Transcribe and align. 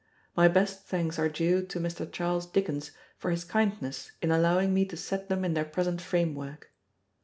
My 0.35 0.47
best 0.47 0.87
thanks 0.87 1.19
are 1.19 1.29
due 1.29 1.63
to 1.63 1.79
Mr. 1.79 2.11
Charles 2.11 2.47
Dickens 2.47 2.89
for 3.19 3.29
his 3.29 3.43
kindness 3.43 4.11
in 4.19 4.31
allowing 4.31 4.73
me 4.73 4.83
to 4.85 4.97
set 4.97 5.29
them 5.29 5.45
in 5.45 5.53
their 5.53 5.63
present 5.63 6.01
frame 6.01 6.33
work. 6.33 6.71